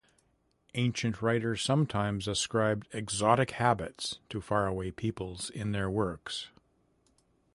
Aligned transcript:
Ancient 0.73 1.21
writers 1.21 1.61
sometimes 1.61 2.27
ascribed 2.27 2.87
exotic 2.91 3.51
habits 3.51 4.17
to 4.29 4.41
far-away 4.41 4.89
peoples 4.89 5.51
in 5.51 5.73
their 5.73 5.91
works. 5.91 6.49